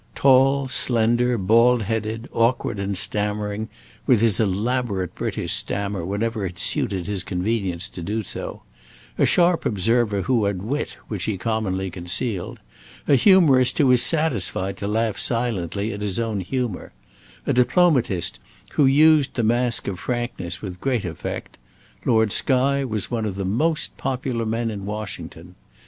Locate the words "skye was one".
22.31-23.25